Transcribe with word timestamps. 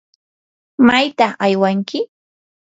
¿mayta 0.87 1.27
aywanki? 1.45 1.99